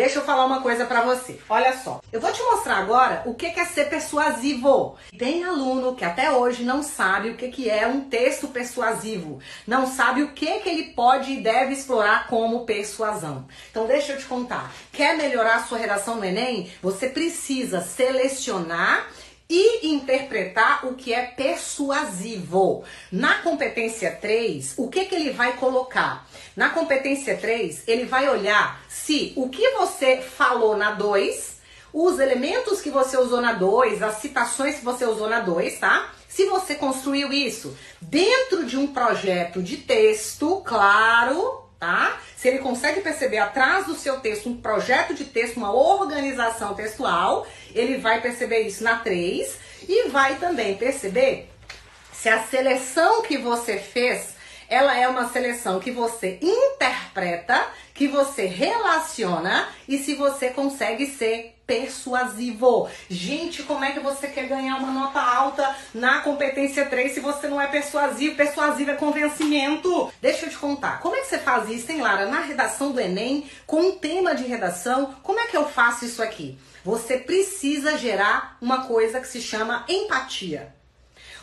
[0.00, 1.38] Deixa eu falar uma coisa para você.
[1.46, 4.96] Olha só, eu vou te mostrar agora o que é ser persuasivo.
[5.18, 10.22] Tem aluno que até hoje não sabe o que é um texto persuasivo, não sabe
[10.22, 13.46] o que que ele pode e deve explorar como persuasão.
[13.70, 14.72] Então deixa eu te contar.
[14.90, 16.72] Quer melhorar a sua redação no Enem?
[16.80, 19.06] Você precisa selecionar
[19.50, 22.84] e interpretar o que é persuasivo.
[23.10, 26.24] Na competência 3, o que, que ele vai colocar?
[26.54, 31.58] Na competência 3, ele vai olhar se o que você falou na 2,
[31.92, 36.12] os elementos que você usou na 2, as citações que você usou na 2, tá?
[36.28, 41.69] Se você construiu isso dentro de um projeto de texto, claro?
[42.40, 47.46] Se ele consegue perceber atrás do seu texto um projeto de texto, uma organização textual,
[47.74, 51.50] ele vai perceber isso na 3 e vai também perceber
[52.10, 54.36] se a seleção que você fez,
[54.70, 61.56] ela é uma seleção que você interpreta, que você relaciona e se você consegue ser
[61.66, 62.88] persuasivo.
[63.08, 67.46] Gente, como é que você quer ganhar uma nota alta na competência 3 se você
[67.46, 68.34] não é persuasivo?
[68.36, 70.12] Persuasivo é convencimento.
[70.20, 71.00] Deixa eu te contar.
[71.00, 72.26] Como é que você faz isso, hein, Lara?
[72.26, 76.22] Na redação do Enem, com um tema de redação, como é que eu faço isso
[76.22, 76.58] aqui?
[76.84, 80.74] Você precisa gerar uma coisa que se chama empatia.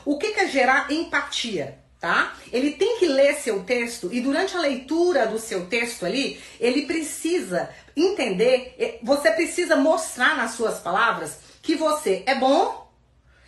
[0.03, 1.79] O que, que é gerar empatia?
[1.99, 2.35] Tá?
[2.51, 7.69] Ele tem ler seu texto e durante a leitura do seu texto ali, ele precisa
[7.95, 12.87] entender, você precisa mostrar nas suas palavras que você é bom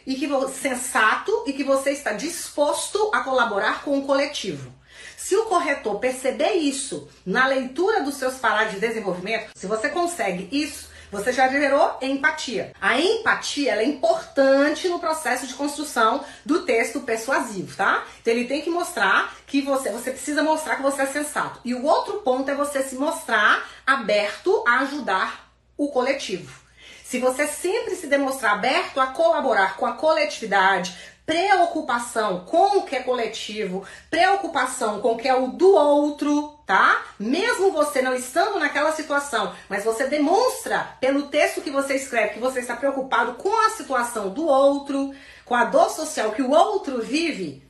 [0.06, 4.73] e que é sensato e que você está disposto a colaborar com o coletivo.
[5.16, 10.50] Se o corretor perceber isso na leitura dos seus parágrafos de desenvolvimento, se você consegue
[10.52, 12.73] isso, você já gerou empatia.
[12.79, 18.03] A empatia é importante no processo de construção do texto persuasivo, tá?
[18.21, 21.59] Então ele tem que mostrar que você, você precisa mostrar que você é sensato.
[21.65, 26.59] E o outro ponto é você se mostrar aberto a ajudar o coletivo.
[27.03, 32.95] Se você sempre se demonstrar aberto a colaborar com a coletividade, preocupação com o que
[32.95, 37.03] é coletivo, preocupação com o que é o do outro, tá?
[37.17, 42.39] Mesmo você não estando naquela situação, mas você demonstra pelo texto que você escreve que
[42.39, 45.11] você está preocupado com a situação do outro,
[45.43, 47.67] com a dor social que o outro vive,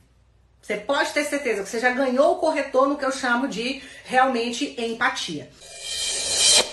[0.60, 3.82] você pode ter certeza que você já ganhou o corretor no que eu chamo de
[4.04, 5.50] realmente empatia.